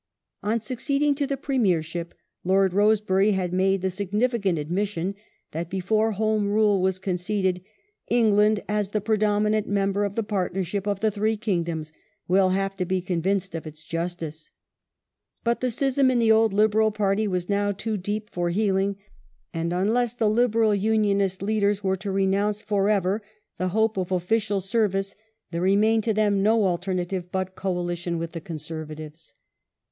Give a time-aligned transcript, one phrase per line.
[0.41, 5.13] On succeeding to the Premiership Lord Rosebery had made the significant admission
[5.51, 7.61] that before Home Rule was con ceded"
[8.07, 11.93] England as the predominant member of the partnership of the three kingdoms
[12.27, 14.49] will have to be convinced of its justice".
[15.43, 18.95] But the schism in the old Liberal Party was now too deep for healing,
[19.53, 23.21] and unless the Liberal Unionist leaders were to renounce for ever
[23.59, 25.15] the hope of official service,
[25.51, 29.35] there remained to them no alternative but coalition with the Conservatives.